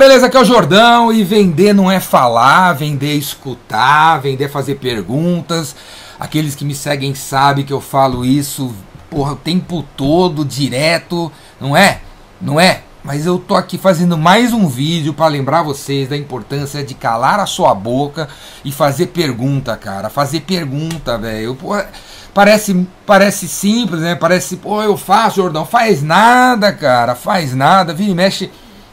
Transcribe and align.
beleza? 0.00 0.28
Aqui 0.28 0.36
é 0.38 0.40
o 0.40 0.44
Jordão 0.46 1.12
e 1.12 1.22
vender 1.22 1.74
não 1.74 1.90
é 1.90 2.00
falar, 2.00 2.72
vender 2.72 3.10
é 3.10 3.16
escutar, 3.16 4.16
vender 4.16 4.44
é 4.44 4.48
fazer 4.48 4.76
perguntas. 4.76 5.76
Aqueles 6.18 6.54
que 6.54 6.64
me 6.64 6.74
seguem 6.74 7.14
sabem 7.14 7.66
que 7.66 7.72
eu 7.72 7.82
falo 7.82 8.24
isso 8.24 8.74
porra, 9.10 9.32
o 9.32 9.36
tempo 9.36 9.84
todo, 9.98 10.42
direto, 10.42 11.30
não 11.60 11.76
é? 11.76 12.00
Não 12.40 12.58
é? 12.58 12.80
Mas 13.04 13.26
eu 13.26 13.38
tô 13.38 13.54
aqui 13.54 13.76
fazendo 13.76 14.16
mais 14.16 14.54
um 14.54 14.66
vídeo 14.68 15.12
para 15.12 15.26
lembrar 15.26 15.62
vocês 15.62 16.08
da 16.08 16.16
importância 16.16 16.82
de 16.82 16.94
calar 16.94 17.38
a 17.38 17.44
sua 17.44 17.74
boca 17.74 18.26
e 18.64 18.72
fazer 18.72 19.08
pergunta, 19.08 19.76
cara. 19.76 20.08
Fazer 20.08 20.40
pergunta, 20.40 21.18
velho. 21.18 21.58
Parece, 22.32 22.86
parece 23.04 23.46
simples, 23.46 24.00
né? 24.00 24.14
Parece, 24.14 24.56
pô, 24.56 24.82
eu 24.82 24.96
faço, 24.96 25.36
Jordão. 25.36 25.66
Faz 25.66 26.02
nada, 26.02 26.72
cara. 26.72 27.14
Faz 27.14 27.54
nada. 27.54 27.92
Vira 27.92 28.12
e 28.12 28.14
mexe. 28.14 28.50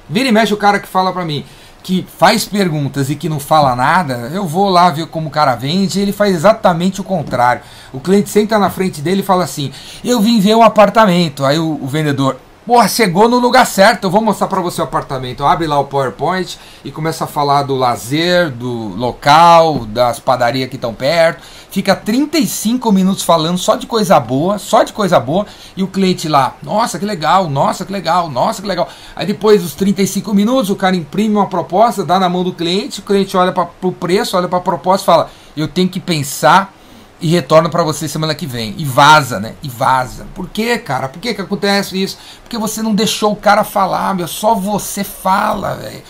Vira 0.09 0.29
e 0.29 0.31
mexe 0.31 0.53
o 0.53 0.57
cara 0.57 0.79
que 0.79 0.87
fala 0.87 1.11
pra 1.11 1.25
mim 1.25 1.45
que 1.87 2.05
faz 2.17 2.43
perguntas 2.43 3.09
e 3.09 3.15
que 3.15 3.29
não 3.29 3.39
fala 3.39 3.73
nada, 3.73 4.29
eu 4.34 4.45
vou 4.45 4.67
lá 4.67 4.89
ver 4.89 5.07
como 5.07 5.29
o 5.29 5.31
cara 5.31 5.55
vende, 5.55 6.02
ele 6.02 6.11
faz 6.11 6.35
exatamente 6.35 6.99
o 6.99 7.03
contrário. 7.03 7.61
O 7.93 8.02
cliente 8.02 8.29
senta 8.29 8.59
na 8.59 8.70
frente 8.70 8.99
dele 8.99 9.21
e 9.21 9.23
fala 9.23 9.45
assim: 9.45 9.71
Eu 10.03 10.20
vim 10.20 10.41
ver 10.41 10.53
um 10.53 10.63
apartamento. 10.63 11.45
Aí 11.45 11.57
o, 11.57 11.79
o 11.81 11.88
vendedor, 11.88 12.41
Porra, 12.67 12.89
chegou 12.89 13.30
no 13.30 13.39
lugar 13.39 13.66
certo. 13.66 14.03
Eu 14.03 14.12
vou 14.12 14.20
mostrar 14.20 14.48
para 14.48 14.59
você 14.59 14.81
o 14.81 14.84
apartamento. 14.84 15.45
Abre 15.45 15.66
lá 15.66 15.80
o 15.80 15.85
PowerPoint 15.85 16.59
e 16.84 16.91
começa 16.91 17.23
a 17.23 17.27
falar 17.27 17.63
do 17.63 17.77
lazer, 17.77 18.52
do 18.52 18.90
local, 18.90 19.85
das 19.85 20.20
padarias 20.20 20.70
que 20.70 20.76
estão 20.76 20.93
perto. 20.93 21.41
Fica 21.71 21.95
35 21.95 22.91
minutos 22.91 23.23
falando 23.23 23.57
só 23.57 23.77
de 23.77 23.88
coisa 23.88 24.20
boa, 24.20 24.59
só 24.59 24.84
de 24.84 24.91
coisa 24.91 25.17
boa. 25.17 25.45
E 25.77 25.84
o 25.84 25.88
cliente 25.88 26.27
lá, 26.27 26.57
nossa, 26.62 26.99
que 26.99 27.05
legal, 27.05 27.49
nossa, 27.49 27.85
que 27.85 27.91
legal, 27.93 28.30
nossa, 28.30 28.62
que 28.62 28.68
legal. 28.68 28.90
Aí 29.15 29.26
depois 29.26 29.62
dos 29.62 29.73
35 29.73 30.34
minutos, 30.34 30.70
o 30.70 30.76
cara 30.76 30.93
imprime 30.93 31.35
uma 31.35 31.48
proposta, 31.48 32.04
dá 32.04 32.20
na 32.20 32.27
mão 32.27 32.43
do 32.43 32.52
cliente. 32.52 32.99
O 32.99 33.04
cliente 33.04 33.38
olha 33.38 33.54
para 33.54 33.70
o 33.81 33.93
preço, 33.93 34.35
olha 34.35 34.49
para 34.49 34.57
a 34.57 34.62
proposta 34.62 35.04
e 35.04 35.05
fala: 35.05 35.29
Eu 35.55 35.70
tenho 35.70 35.88
que 35.88 36.01
pensar 36.01 36.76
e 37.20 37.27
retorno 37.27 37.70
para 37.70 37.84
você 37.84 38.07
semana 38.07 38.35
que 38.35 38.46
vem. 38.46 38.76
E 38.77 38.85
vaza, 38.85 39.40
né? 39.40 39.55
E 39.63 39.70
vaza. 39.70 40.27
Por 40.35 40.48
quê, 40.49 40.77
cara? 40.77 41.10
Por 41.10 41.20
que 41.20 41.34
que 41.34 41.41
acontece 41.41 42.01
isso? 42.01 42.18
Porque 42.43 42.57
você 42.57 42.82
não 42.82 42.93
deixou 42.93 43.32
o 43.32 43.35
cara 43.35 43.63
falar, 43.63 44.13
meu. 44.13 44.27
Só 44.27 44.54
você 44.54 45.04
fala, 45.04 45.76
velho. 45.76 46.04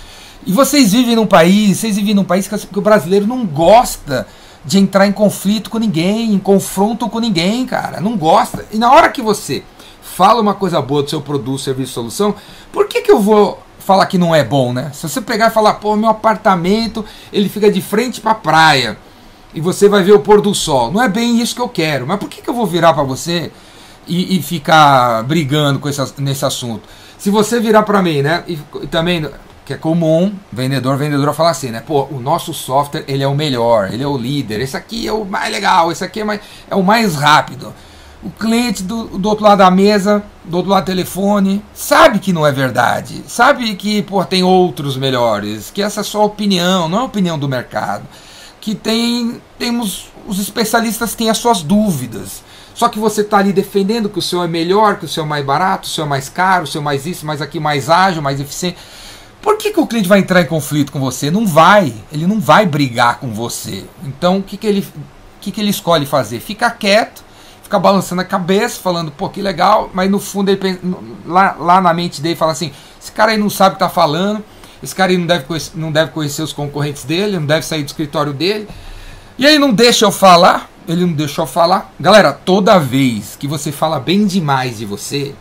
E 0.45 0.51
vocês 0.51 0.91
vivem 0.91 1.15
num 1.15 1.27
país, 1.27 1.77
vocês 1.77 1.95
vivem 1.95 2.13
num 2.13 2.23
país 2.23 2.47
que 2.47 2.79
o 2.79 2.81
brasileiro 2.81 3.27
não 3.27 3.45
gosta 3.45 4.27
de 4.63 4.79
entrar 4.79 5.07
em 5.07 5.11
conflito 5.11 5.69
com 5.69 5.77
ninguém, 5.77 6.33
em 6.33 6.39
confronto 6.39 7.07
com 7.09 7.19
ninguém, 7.19 7.65
cara. 7.65 8.01
Não 8.01 8.17
gosta. 8.17 8.65
E 8.71 8.77
na 8.77 8.91
hora 8.91 9.09
que 9.09 9.21
você 9.21 9.63
fala 10.01 10.41
uma 10.41 10.53
coisa 10.53 10.81
boa 10.81 11.03
do 11.03 11.09
seu 11.09 11.21
produto, 11.21 11.61
serviço, 11.61 11.93
solução, 11.93 12.35
por 12.71 12.87
que 12.87 13.01
que 13.01 13.11
eu 13.11 13.19
vou 13.19 13.61
falar 13.79 14.05
que 14.07 14.17
não 14.17 14.35
é 14.35 14.43
bom, 14.43 14.73
né? 14.73 14.91
Se 14.93 15.07
você 15.07 15.21
pegar 15.21 15.47
e 15.47 15.51
falar, 15.51 15.75
pô, 15.75 15.95
meu 15.95 16.09
apartamento, 16.09 17.05
ele 17.31 17.47
fica 17.47 17.71
de 17.71 17.81
frente 17.81 18.19
pra 18.19 18.35
praia 18.35 18.97
e 19.57 19.59
você 19.59 19.89
vai 19.89 20.03
ver 20.03 20.11
o 20.11 20.19
pôr 20.19 20.39
do 20.39 20.53
sol. 20.53 20.91
Não 20.91 21.01
é 21.01 21.09
bem 21.09 21.41
isso 21.41 21.55
que 21.55 21.61
eu 21.61 21.67
quero. 21.67 22.05
Mas 22.05 22.19
por 22.19 22.29
que, 22.29 22.43
que 22.43 22.47
eu 22.47 22.53
vou 22.53 22.67
virar 22.67 22.93
para 22.93 23.01
você 23.01 23.51
e, 24.05 24.37
e, 24.37 24.41
ficar 24.43 25.23
brigando 25.23 25.79
com 25.79 25.89
esse, 25.89 25.99
nesse 26.19 26.45
assunto? 26.45 26.87
Se 27.17 27.31
você 27.31 27.59
virar 27.59 27.81
para 27.81 27.99
mim, 27.99 28.21
né? 28.21 28.43
E, 28.47 28.59
e, 28.83 28.85
também 28.85 29.27
que 29.65 29.73
é 29.73 29.75
comum 29.77 30.31
vendedor 30.51 30.95
vendedora 30.95 31.33
falar 31.33 31.49
assim, 31.49 31.71
né? 31.71 31.81
Pô, 31.81 32.03
o 32.11 32.19
nosso 32.19 32.53
software 32.53 33.03
ele 33.07 33.23
é 33.23 33.27
o 33.27 33.33
melhor, 33.33 33.91
ele 33.91 34.03
é 34.03 34.07
o 34.07 34.15
líder. 34.15 34.61
Esse 34.61 34.77
aqui 34.77 35.07
é 35.07 35.11
o 35.11 35.25
mais 35.25 35.51
legal, 35.51 35.91
esse 35.91 36.03
aqui 36.03 36.19
é, 36.19 36.23
mais, 36.23 36.39
é 36.69 36.75
o 36.75 36.83
mais 36.83 37.15
rápido. 37.15 37.73
O 38.21 38.29
cliente 38.29 38.83
do, 38.83 39.05
do 39.05 39.27
outro 39.27 39.43
lado 39.43 39.57
da 39.57 39.71
mesa, 39.71 40.21
do 40.45 40.57
outro 40.57 40.69
lado 40.69 40.83
do 40.83 40.85
telefone, 40.85 41.63
sabe 41.73 42.19
que 42.19 42.31
não 42.31 42.45
é 42.45 42.51
verdade. 42.51 43.23
Sabe 43.25 43.73
que 43.73 44.03
pô, 44.03 44.23
tem 44.23 44.43
outros 44.43 44.95
melhores, 44.95 45.71
que 45.71 45.81
essa 45.81 46.01
é 46.01 46.03
só 46.03 46.25
opinião, 46.25 46.87
não 46.87 46.99
é 46.99 47.03
opinião 47.03 47.39
do 47.39 47.49
mercado 47.49 48.03
que 48.67 48.75
tem 48.75 49.41
temos 49.57 50.09
os 50.27 50.39
especialistas 50.39 51.15
têm 51.15 51.29
as 51.29 51.37
suas 51.37 51.61
dúvidas. 51.61 52.43
Só 52.75 52.89
que 52.89 52.99
você 52.99 53.21
está 53.21 53.37
ali 53.37 53.53
defendendo 53.53 54.09
que 54.09 54.19
o 54.19 54.21
seu 54.21 54.43
é 54.43 54.47
melhor, 54.47 54.99
que 54.99 55.05
o 55.05 55.07
seu 55.07 55.23
é 55.23 55.25
mais 55.25 55.45
barato, 55.45 55.87
o 55.87 55.89
seu 55.89 56.03
é 56.03 56.07
mais 56.07 56.27
caro, 56.27 56.65
o 56.65 56.67
seu 56.67 56.81
é 56.81 56.83
mais 56.83 57.05
isso, 57.05 57.25
mais 57.25 57.41
aqui, 57.41 57.61
mais 57.61 57.89
ágil, 57.89 58.21
mais 58.21 58.41
eficiente. 58.41 58.77
Por 59.41 59.55
que, 59.55 59.71
que 59.71 59.79
o 59.79 59.87
cliente 59.87 60.09
vai 60.09 60.19
entrar 60.19 60.41
em 60.41 60.45
conflito 60.45 60.91
com 60.91 60.99
você? 60.99 61.31
Não 61.31 61.47
vai. 61.47 61.93
Ele 62.11 62.27
não 62.27 62.41
vai 62.41 62.65
brigar 62.65 63.21
com 63.21 63.33
você. 63.33 63.85
Então 64.03 64.39
o 64.39 64.43
que, 64.43 64.57
que, 64.57 64.67
ele, 64.67 64.85
que, 65.39 65.49
que 65.49 65.61
ele 65.61 65.69
escolhe 65.69 66.05
fazer? 66.05 66.41
Ficar 66.41 66.71
quieto, 66.71 67.23
ficar 67.63 67.79
balançando 67.79 68.21
a 68.21 68.25
cabeça, 68.25 68.81
falando, 68.81 69.11
pô, 69.11 69.29
que 69.29 69.41
legal, 69.41 69.89
mas 69.93 70.11
no 70.11 70.19
fundo 70.19 70.49
ele 70.49 70.57
pensa, 70.57 70.81
lá, 71.25 71.55
lá 71.57 71.79
na 71.79 71.93
mente 71.93 72.21
dele 72.21 72.35
fala 72.35 72.51
assim, 72.51 72.73
esse 73.01 73.13
cara 73.13 73.31
aí 73.31 73.37
não 73.37 73.49
sabe 73.49 73.75
o 73.75 73.77
que 73.77 73.85
está 73.85 73.89
falando 73.89 74.43
esse 74.81 74.93
cara 74.93 75.11
aí 75.11 75.17
não 75.17 75.25
deve, 75.25 75.45
conhecer, 75.45 75.71
não 75.75 75.91
deve 75.91 76.11
conhecer 76.11 76.41
os 76.41 76.53
concorrentes 76.53 77.03
dele, 77.03 77.39
não 77.39 77.45
deve 77.45 77.65
sair 77.65 77.83
do 77.83 77.87
escritório 77.87 78.33
dele. 78.33 78.67
E 79.37 79.45
aí 79.45 79.57
não 79.59 79.73
deixa 79.73 80.05
eu 80.05 80.11
falar, 80.11 80.69
ele 80.87 81.05
não 81.05 81.13
deixou 81.13 81.45
falar. 81.45 81.93
Galera, 81.99 82.33
toda 82.33 82.79
vez 82.79 83.35
que 83.39 83.47
você 83.47 83.71
fala 83.71 83.99
bem 83.99 84.25
demais 84.25 84.77
de 84.77 84.85
você, 84.85 85.33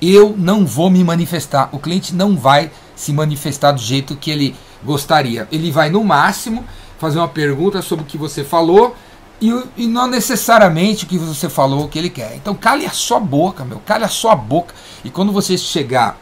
eu 0.00 0.34
não 0.36 0.66
vou 0.66 0.90
me 0.90 1.02
manifestar. 1.02 1.68
O 1.72 1.78
cliente 1.78 2.14
não 2.14 2.36
vai 2.36 2.70
se 2.94 3.12
manifestar 3.12 3.72
do 3.72 3.80
jeito 3.80 4.16
que 4.16 4.30
ele 4.30 4.54
gostaria. 4.84 5.48
Ele 5.50 5.70
vai, 5.70 5.90
no 5.90 6.02
máximo, 6.04 6.64
fazer 6.98 7.18
uma 7.18 7.28
pergunta 7.28 7.82
sobre 7.82 8.04
o 8.04 8.06
que 8.06 8.18
você 8.18 8.44
falou 8.44 8.96
e, 9.40 9.50
e 9.76 9.86
não 9.88 10.06
necessariamente 10.06 11.04
o 11.04 11.08
que 11.08 11.18
você 11.18 11.48
falou 11.48 11.84
o 11.84 11.88
que 11.88 11.98
ele 11.98 12.10
quer. 12.10 12.36
Então 12.36 12.54
cale 12.54 12.86
a 12.86 12.90
sua 12.90 13.18
boca, 13.18 13.64
meu, 13.64 13.80
cale 13.80 14.04
a 14.04 14.08
sua 14.08 14.36
boca. 14.36 14.72
E 15.04 15.10
quando 15.10 15.32
você 15.32 15.58
chegar, 15.58 16.16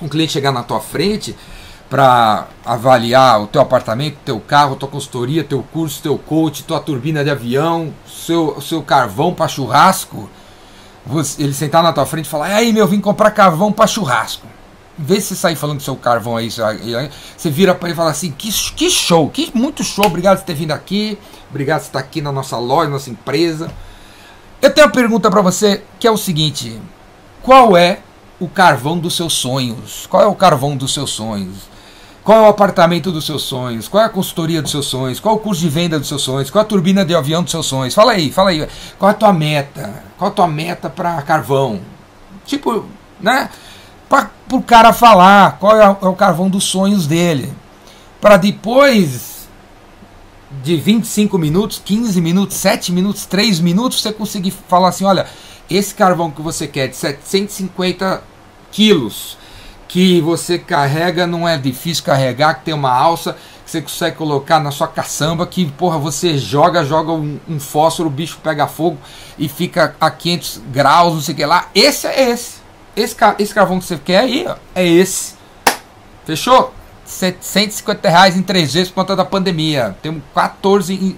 um 0.00 0.08
cliente 0.08 0.32
chegar 0.32 0.52
na 0.52 0.62
tua 0.62 0.80
frente, 0.80 1.34
para 1.88 2.48
avaliar 2.64 3.40
o 3.40 3.46
teu 3.46 3.60
apartamento, 3.60 4.18
teu 4.24 4.40
carro, 4.40 4.76
tua 4.76 4.88
consultoria, 4.88 5.44
teu 5.44 5.62
curso, 5.62 6.02
teu 6.02 6.18
coach, 6.18 6.64
tua 6.64 6.80
turbina 6.80 7.22
de 7.22 7.30
avião, 7.30 7.92
seu, 8.06 8.60
seu 8.60 8.82
carvão 8.82 9.32
para 9.32 9.46
churrasco, 9.46 10.28
você, 11.04 11.42
ele 11.42 11.54
sentar 11.54 11.82
na 11.82 11.92
tua 11.92 12.04
frente 12.04 12.26
e 12.26 12.28
falar: 12.28 12.46
aí 12.46 12.72
meu, 12.72 12.86
vim 12.86 13.00
comprar 13.00 13.30
carvão 13.30 13.72
para 13.72 13.86
churrasco. 13.86 14.46
Em 14.98 15.04
vez 15.04 15.22
de 15.22 15.28
você 15.28 15.36
sair 15.36 15.56
falando 15.56 15.76
do 15.76 15.82
seu 15.82 15.94
carvão 15.94 16.36
aí, 16.36 16.50
você 16.50 17.50
vira 17.50 17.74
para 17.74 17.88
ele 17.88 17.94
e 17.94 17.96
fala 17.96 18.10
assim: 18.10 18.32
que, 18.32 18.50
que 18.50 18.90
show, 18.90 19.28
que 19.30 19.52
muito 19.54 19.84
show, 19.84 20.06
obrigado 20.06 20.38
por 20.38 20.44
ter 20.44 20.54
vindo 20.54 20.72
aqui, 20.72 21.16
obrigado 21.48 21.80
por 21.80 21.86
estar 21.86 21.98
aqui 22.00 22.20
na 22.20 22.32
nossa 22.32 22.58
loja, 22.58 22.90
nossa 22.90 23.10
empresa. 23.10 23.70
Eu 24.60 24.72
tenho 24.72 24.86
uma 24.86 24.92
pergunta 24.92 25.30
para 25.30 25.42
você 25.42 25.84
que 26.00 26.06
é 26.08 26.10
o 26.10 26.16
seguinte: 26.16 26.80
qual 27.42 27.76
é 27.76 28.00
o 28.40 28.48
carvão 28.48 28.98
dos 28.98 29.14
seus 29.14 29.34
sonhos? 29.34 30.06
Qual 30.10 30.22
é 30.22 30.26
o 30.26 30.34
carvão 30.34 30.76
dos 30.76 30.92
seus 30.92 31.10
sonhos? 31.10 31.75
Qual 32.26 32.38
é 32.38 32.42
o 32.42 32.46
apartamento 32.46 33.12
dos 33.12 33.24
seus 33.24 33.42
sonhos? 33.42 33.86
Qual 33.86 34.02
é 34.02 34.06
a 34.06 34.08
consultoria 34.08 34.60
dos 34.60 34.72
seus 34.72 34.86
sonhos? 34.86 35.20
Qual 35.20 35.36
é 35.36 35.38
o 35.38 35.40
curso 35.40 35.60
de 35.60 35.68
venda 35.68 35.96
dos 35.96 36.08
seus 36.08 36.22
sonhos? 36.22 36.50
Qual 36.50 36.60
é 36.60 36.64
a 36.64 36.68
turbina 36.68 37.04
de 37.04 37.14
avião 37.14 37.40
dos 37.40 37.52
seus 37.52 37.66
sonhos? 37.66 37.94
Fala 37.94 38.14
aí, 38.14 38.32
fala 38.32 38.50
aí. 38.50 38.66
Qual 38.98 39.08
é 39.08 39.12
a 39.12 39.16
tua 39.16 39.32
meta? 39.32 40.02
Qual 40.18 40.28
é 40.28 40.32
a 40.32 40.34
tua 40.34 40.48
meta 40.48 40.90
para 40.90 41.22
carvão? 41.22 41.80
Tipo, 42.44 42.84
né? 43.20 43.48
Para 44.08 44.28
o 44.50 44.60
cara 44.60 44.92
falar 44.92 45.56
qual 45.60 45.80
é, 45.80 45.84
é 45.84 46.08
o 46.08 46.14
carvão 46.14 46.50
dos 46.50 46.64
sonhos 46.64 47.06
dele. 47.06 47.54
Para 48.20 48.36
depois 48.36 49.46
de 50.64 50.76
25 50.78 51.38
minutos, 51.38 51.80
15 51.84 52.20
minutos, 52.20 52.56
7 52.56 52.90
minutos, 52.90 53.24
3 53.26 53.60
minutos, 53.60 54.02
você 54.02 54.12
conseguir 54.12 54.50
falar 54.50 54.88
assim: 54.88 55.04
olha, 55.04 55.26
esse 55.70 55.94
carvão 55.94 56.32
que 56.32 56.42
você 56.42 56.66
quer 56.66 56.88
de 56.88 56.96
750 56.96 58.20
quilos 58.72 59.38
que 59.88 60.20
você 60.20 60.58
carrega, 60.58 61.26
não 61.26 61.48
é 61.48 61.56
difícil 61.56 62.04
carregar, 62.04 62.54
que 62.54 62.64
tem 62.64 62.74
uma 62.74 62.92
alça 62.92 63.36
que 63.64 63.70
você 63.70 63.82
consegue 63.82 64.16
colocar 64.16 64.60
na 64.60 64.70
sua 64.70 64.86
caçamba, 64.86 65.46
que 65.46 65.66
porra, 65.72 65.98
você 65.98 66.38
joga, 66.38 66.84
joga 66.84 67.12
um, 67.12 67.38
um 67.48 67.58
fósforo, 67.58 68.08
o 68.08 68.12
bicho 68.12 68.38
pega 68.42 68.66
fogo 68.66 68.98
e 69.36 69.48
fica 69.48 69.94
a 70.00 70.10
500 70.10 70.62
graus, 70.72 71.14
não 71.14 71.20
sei 71.20 71.34
o 71.34 71.36
que 71.36 71.44
lá. 71.44 71.68
Esse 71.74 72.06
é 72.06 72.30
esse. 72.30 72.56
Esse, 72.94 73.16
esse 73.38 73.54
carvão 73.54 73.78
que 73.78 73.84
você 73.84 73.98
quer 73.98 74.20
aí, 74.20 74.46
ó, 74.48 74.56
é 74.74 74.86
esse. 74.86 75.34
Fechou? 76.24 76.72
150 77.04 78.08
reais 78.08 78.36
em 78.36 78.42
três 78.42 78.74
vezes 78.74 78.88
por 78.88 78.96
conta 78.96 79.14
da 79.14 79.24
pandemia. 79.24 79.96
Temos 80.02 80.22
14, 80.34 81.16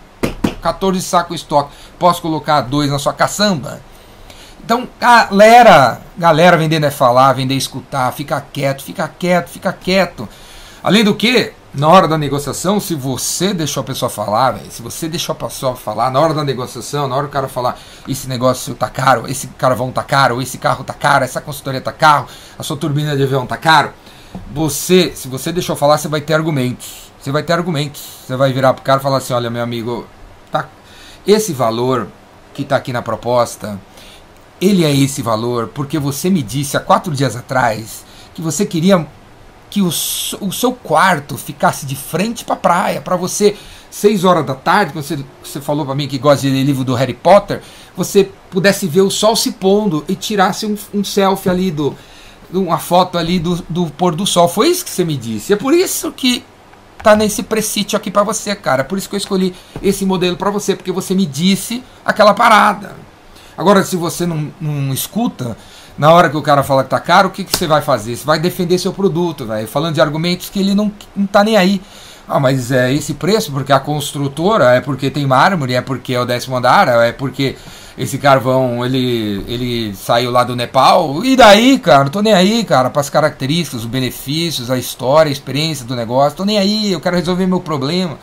14 0.61 1.03
sacos 1.03 1.33
em 1.33 1.35
estoque. 1.37 1.71
Posso 1.99 2.21
colocar 2.21 2.61
dois 2.63 2.91
na 2.91 2.99
sua 2.99 3.13
caçamba? 3.13 3.81
Então, 4.65 4.89
galera, 5.01 6.01
galera, 6.17 6.57
vendendo 6.57 6.85
é 6.85 6.91
falar, 6.91 7.33
vender 7.33 7.55
é 7.55 7.57
escutar, 7.57 8.13
fica 8.13 8.41
quieto, 8.41 8.83
fica 8.83 9.09
quieto, 9.09 9.49
fica 9.49 9.73
quieto. 9.73 10.29
Além 10.83 11.03
do 11.03 11.15
que, 11.15 11.53
na 11.73 11.89
hora 11.89 12.07
da 12.07 12.19
negociação, 12.19 12.79
se 12.79 12.95
você 12.95 13.55
deixou 13.55 13.81
a 13.83 13.85
pessoa 13.85 14.11
falar, 14.11 14.53
véio, 14.53 14.71
se 14.71 14.83
você 14.83 15.09
deixou 15.09 15.33
a 15.33 15.37
pessoa 15.37 15.75
falar, 15.75 16.11
na 16.11 16.21
hora 16.21 16.35
da 16.35 16.45
negociação, 16.45 17.09
na 17.09 17.17
hora 17.17 17.27
do 17.27 17.33
cara 17.33 17.49
falar, 17.49 17.79
esse 18.07 18.29
negócio 18.29 18.75
tá 18.75 18.89
caro, 18.89 19.29
esse 19.29 19.47
carvão 19.49 19.91
tá 19.91 20.03
caro, 20.03 20.41
esse 20.41 20.59
carro 20.59 20.85
tá 20.85 20.95
caro, 20.95 21.25
essa 21.25 21.41
consultoria 21.41 21.81
tá 21.81 21.93
caro, 21.93 22.27
a 22.59 22.63
sua 22.63 22.77
turbina 22.77 23.17
de 23.17 23.23
avião 23.23 23.47
tá 23.47 23.57
caro, 23.57 23.93
você, 24.53 25.13
se 25.15 25.29
você 25.29 25.53
deixou 25.53 25.77
falar, 25.77 25.99
você 25.99 26.09
vai 26.09 26.21
ter 26.21 26.35
argumentos. 26.35 27.11
Você 27.21 27.33
vai 27.33 27.43
ter 27.43 27.53
argumentos. 27.53 28.03
Você 28.27 28.37
vai 28.37 28.53
virar 28.53 28.75
pro 28.75 28.83
cara 28.83 29.01
e 29.01 29.03
falar 29.03 29.19
assim, 29.19 29.33
olha, 29.33 29.51
meu 29.51 29.63
amigo, 29.63 30.07
tá, 30.51 30.69
esse 31.27 31.53
valor 31.53 32.09
que 32.55 32.65
tá 32.65 32.77
aqui 32.77 32.93
na 32.93 33.03
proposta, 33.03 33.79
ele 34.61 34.85
é 34.85 34.95
esse 34.95 35.23
valor 35.23 35.69
porque 35.69 35.99
você 35.99 36.31
me 36.31 36.43
disse 36.43 36.77
há 36.77 36.81
quatro 36.81 37.15
dias 37.15 37.37
atrás 37.37 38.05
que 38.35 38.43
você 38.43 38.65
queria 38.65 39.07
que 39.71 39.83
o, 39.83 39.89
o 39.89 40.53
seu 40.53 40.73
quarto 40.73 41.37
ficasse 41.37 41.85
de 41.85 41.95
frente 41.95 42.45
para 42.45 42.55
a 42.55 42.59
praia, 42.59 43.01
para 43.01 43.17
você, 43.17 43.57
seis 43.91 44.25
horas 44.25 44.47
da 44.47 44.55
tarde, 44.55 44.93
você, 44.95 45.19
você 45.43 45.61
falou 45.61 45.85
para 45.85 45.95
mim 45.95 46.09
que 46.09 46.19
gosta 46.19 46.49
de 46.49 46.65
livro 46.65 46.85
do 46.85 46.95
Harry 46.95 47.15
Potter, 47.15 47.61
você 47.97 48.31
pudesse 48.51 48.87
ver 48.87 49.03
o 49.03 49.11
sol 49.11 49.37
se 49.37 49.53
pondo 49.53 50.05
e 50.09 50.15
tirasse 50.15 50.67
um, 50.67 50.77
um 50.95 51.05
selfie 51.05 51.51
ali 51.51 51.71
do. 51.71 51.95
Uma 52.51 52.79
foto 52.79 53.19
ali 53.19 53.39
do, 53.39 53.57
do 53.69 53.87
pôr 53.91 54.15
do 54.15 54.27
sol. 54.27 54.49
Foi 54.49 54.69
isso 54.69 54.83
que 54.83 54.91
você 54.91 55.05
me 55.05 55.19
disse. 55.19 55.53
É 55.53 55.57
por 55.57 55.75
isso 55.75 56.11
que 56.13 56.43
tá 57.03 57.15
nesse 57.15 57.43
precítio 57.43 57.95
aqui 57.95 58.11
para 58.11 58.23
você, 58.23 58.57
cara. 58.57 58.83
Por 58.85 58.97
isso 58.97 59.07
que 59.07 59.15
eu 59.15 59.19
escolhi 59.19 59.55
esse 59.83 60.07
modelo 60.07 60.35
para 60.35 60.51
você, 60.51 60.75
porque 60.75 60.91
você 60.91 61.15
me 61.15 61.27
disse 61.27 61.85
aquela 62.03 62.33
parada. 62.33 62.97
Agora, 63.59 63.83
se 63.83 63.97
você 63.97 64.25
não, 64.25 64.53
não 64.61 64.95
escuta, 64.95 65.57
na 65.99 66.13
hora 66.13 66.31
que 66.31 66.37
o 66.37 66.43
cara 66.43 66.63
fala 66.63 66.85
que 66.85 66.91
tá 66.91 67.01
caro, 67.01 67.27
o 67.27 67.31
que, 67.33 67.43
que 67.43 67.57
você 67.57 67.67
vai 67.67 67.83
fazer? 67.83 68.17
Você 68.17 68.25
vai 68.25 68.39
defender 68.39 68.79
seu 68.79 68.93
produto, 68.93 69.45
velho, 69.45 69.67
falando 69.67 69.97
de 69.97 70.01
argumentos 70.01 70.49
que 70.49 70.61
ele 70.61 70.77
não, 70.77 70.93
não 71.17 71.27
tá 71.27 71.43
nem 71.43 71.57
aí. 71.57 71.83
Ah, 72.29 72.39
mas 72.39 72.71
é 72.71 72.93
esse 72.93 73.15
preço 73.15 73.51
porque 73.51 73.73
a 73.73 73.81
construtora 73.81 74.75
é 74.75 74.81
porque 74.81 75.11
tem 75.11 75.27
mármore, 75.27 75.75
é 75.75 75.81
porque 75.81 76.15
é 76.15 76.21
o 76.21 76.25
décimo 76.25 76.57
andar, 76.57 76.87
é 76.87 77.11
porque 77.11 77.57
esse 77.97 78.17
carvão 78.17 78.87
ele, 78.87 79.45
ele 79.49 79.93
saiu 79.97 80.31
lá 80.31 80.45
do 80.45 80.55
Nepal. 80.55 81.25
E 81.25 81.35
daí, 81.35 81.81
cara? 81.81 82.05
Não 82.05 82.13
tô 82.13 82.23
nem 82.23 82.35
aí, 82.35 82.63
cara, 82.63 82.91
para 82.91 83.01
as 83.01 83.11
características, 83.11 83.81
os 83.81 83.87
benefícios, 83.87 84.71
a 84.71 84.79
história, 84.79 85.31
a 85.31 85.33
experiência 85.33 85.85
do 85.85 85.97
negócio. 85.97 86.37
Tô 86.37 86.45
nem 86.45 86.59
aí, 86.59 86.93
eu 86.93 87.01
quero 87.01 87.17
resolver 87.17 87.47
meu 87.47 87.59
problema. 87.59 88.19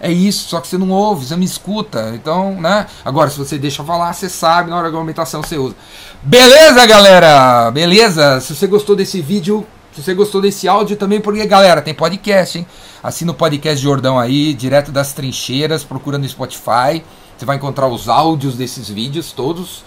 É 0.00 0.10
isso, 0.10 0.48
só 0.48 0.60
que 0.60 0.68
você 0.68 0.78
não 0.78 0.90
ouve, 0.90 1.26
você 1.26 1.36
me 1.36 1.44
escuta. 1.44 2.12
Então, 2.14 2.60
né? 2.60 2.86
Agora, 3.04 3.30
se 3.30 3.38
você 3.38 3.58
deixa 3.58 3.82
falar, 3.82 4.12
você 4.12 4.28
sabe, 4.28 4.70
na 4.70 4.76
hora 4.76 4.90
da 4.90 4.96
argumentação 4.96 5.42
você 5.42 5.58
usa. 5.58 5.74
Beleza, 6.22 6.86
galera? 6.86 7.70
Beleza? 7.70 8.40
Se 8.40 8.54
você 8.54 8.66
gostou 8.66 8.94
desse 8.94 9.20
vídeo, 9.20 9.66
se 9.92 10.02
você 10.02 10.14
gostou 10.14 10.40
desse 10.40 10.68
áudio 10.68 10.96
também, 10.96 11.20
porque, 11.20 11.44
galera, 11.46 11.82
tem 11.82 11.92
podcast, 11.92 12.58
hein? 12.58 12.66
Assina 13.02 13.32
o 13.32 13.34
podcast 13.34 13.82
Jordão 13.82 14.18
aí, 14.18 14.54
direto 14.54 14.92
das 14.92 15.12
trincheiras, 15.12 15.82
procura 15.82 16.18
no 16.18 16.28
Spotify. 16.28 17.02
Você 17.36 17.44
vai 17.44 17.56
encontrar 17.56 17.88
os 17.88 18.08
áudios 18.08 18.54
desses 18.54 18.88
vídeos 18.88 19.32
todos. 19.32 19.82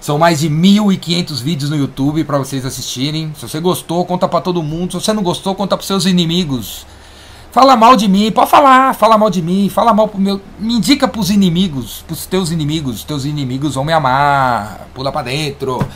São 0.00 0.18
mais 0.18 0.40
de 0.40 0.48
1.500 0.48 1.42
vídeos 1.42 1.70
no 1.70 1.76
YouTube 1.76 2.22
para 2.22 2.38
vocês 2.38 2.64
assistirem. 2.64 3.32
Se 3.36 3.48
você 3.48 3.58
gostou, 3.58 4.04
conta 4.04 4.28
para 4.28 4.40
todo 4.40 4.62
mundo. 4.62 4.92
Se 4.92 5.04
você 5.04 5.12
não 5.12 5.22
gostou, 5.22 5.54
conta 5.54 5.76
para 5.76 5.86
seus 5.86 6.06
inimigos. 6.06 6.86
Fala 7.50 7.74
mal 7.74 7.96
de 7.96 8.06
mim, 8.06 8.30
pode 8.30 8.50
falar, 8.50 8.94
fala 8.94 9.16
mal 9.16 9.30
de 9.30 9.40
mim, 9.40 9.70
fala 9.70 9.94
mal 9.94 10.08
pro 10.08 10.20
meu. 10.20 10.40
Me 10.58 10.74
indica 10.74 11.08
pros 11.08 11.30
inimigos, 11.30 12.04
pros 12.06 12.26
teus 12.26 12.50
inimigos. 12.50 12.96
Os 12.96 13.04
teus 13.04 13.24
inimigos 13.24 13.74
vão 13.74 13.84
me 13.84 13.92
amar. 13.92 14.88
Pula 14.94 15.10
pra 15.10 15.22
dentro. 15.22 15.86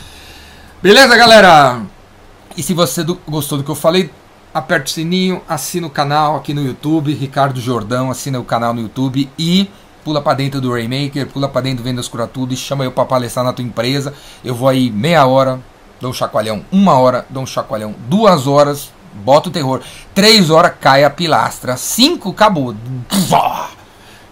Beleza, 0.81 1.15
galera? 1.15 1.81
E 2.57 2.63
se 2.63 2.73
você 2.73 3.05
gostou 3.27 3.59
do 3.59 3.63
que 3.63 3.69
eu 3.69 3.75
falei, 3.75 4.09
aperta 4.53 4.87
o 4.87 4.89
sininho, 4.89 5.41
assina 5.47 5.87
o 5.87 5.89
canal 5.89 6.35
aqui 6.35 6.53
no 6.53 6.65
YouTube, 6.65 7.13
Ricardo 7.13 7.61
Jordão, 7.61 8.11
assina 8.11 8.39
o 8.39 8.43
canal 8.43 8.73
no 8.73 8.81
YouTube 8.81 9.29
e 9.37 9.69
pula 10.03 10.21
para 10.21 10.33
dentro 10.33 10.59
do 10.59 10.73
Raymaker, 10.73 11.27
pula 11.27 11.47
para 11.47 11.61
dentro 11.61 11.83
do 11.83 11.83
Vendas 11.83 12.07
Cura 12.07 12.27
Tudo 12.27 12.53
e 12.53 12.57
chama 12.57 12.83
eu 12.83 12.91
para 12.91 13.05
palestrar 13.05 13.45
na 13.45 13.53
tua 13.53 13.63
empresa. 13.63 14.13
Eu 14.43 14.55
vou 14.55 14.67
aí 14.67 14.89
meia 14.91 15.25
hora, 15.25 15.61
dou 15.99 16.09
um 16.09 16.13
chacoalhão, 16.13 16.65
uma 16.71 16.93
hora, 16.93 17.25
dou 17.29 17.43
um 17.43 17.45
chacoalhão, 17.45 17.95
duas 18.09 18.47
horas, 18.47 18.91
bota 19.13 19.49
o 19.49 19.51
terror. 19.51 19.81
Três 20.13 20.49
horas 20.49 20.73
cai 20.79 21.03
a 21.03 21.09
pilastra. 21.09 21.77
Cinco 21.77 22.29
acabou. 22.31 22.75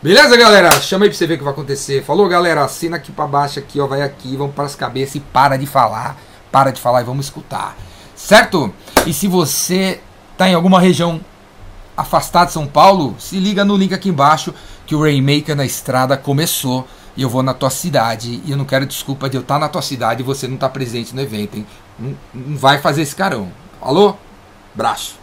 Beleza, 0.02 0.38
galera? 0.38 0.72
Chama 0.80 1.06
aí 1.06 1.10
pra 1.10 1.18
você 1.18 1.28
ver 1.28 1.34
o 1.36 1.38
que 1.38 1.44
vai 1.44 1.54
acontecer. 1.54 2.04
Falou, 2.04 2.28
galera. 2.28 2.64
Assina 2.64 2.98
aqui 2.98 3.12
pra 3.12 3.28
baixo, 3.28 3.60
aqui, 3.60 3.80
ó. 3.80 3.88
Vai 3.88 4.02
aqui, 4.02 4.36
vamos 4.36 4.56
para 4.56 4.66
as 4.66 4.76
cabeças 4.76 5.16
e 5.16 5.20
para 5.20 5.58
de 5.58 5.66
falar. 5.66 6.18
Para 6.52 6.72
de 6.72 6.80
falar 6.80 7.02
e 7.02 7.06
vamos 7.06 7.26
escutar. 7.26 7.76
Certo? 8.16 8.74
E 9.06 9.14
se 9.14 9.28
você 9.28 10.00
tá 10.38 10.50
em 10.50 10.54
alguma 10.54 10.80
região 10.80 11.20
afastada 11.96 12.48
de 12.48 12.54
São 12.54 12.66
Paulo, 12.66 13.16
se 13.20 13.38
liga 13.40 13.66
no 13.66 13.76
link 13.76 13.94
aqui 13.94 14.10
embaixo 14.10 14.54
que 14.86 14.96
o 14.96 15.02
Rainmaker 15.02 15.56
na 15.56 15.66
estrada 15.66 16.16
começou 16.16 16.88
e 17.16 17.22
eu 17.22 17.30
vou 17.30 17.44
na 17.44 17.54
tua 17.54 17.70
cidade 17.70 18.42
e 18.46 18.52
eu 18.52 18.58
não 18.58 18.64
quero 18.64 18.86
desculpa 18.86 19.30
de 19.30 19.36
eu 19.36 19.42
estar 19.42 19.60
na 19.60 19.68
tua 19.68 19.82
cidade 19.82 20.22
e 20.22 20.26
você 20.26 20.48
não 20.48 20.56
estar 20.56 20.70
presente 20.70 21.14
no 21.14 21.22
evento, 21.22 21.58
hein? 21.58 21.68
Não, 22.00 22.16
não 22.34 22.58
vai 22.58 22.80
fazer 22.80 23.02
esse 23.02 23.16
carão. 23.16 23.52
Alô? 23.82 24.16
Braço. 24.80 25.19